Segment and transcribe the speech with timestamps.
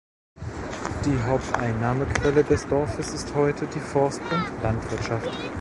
[1.05, 5.29] Die Haupteinnahmequelle des Dorfes ist heute die Forst- und Landwirtschaft.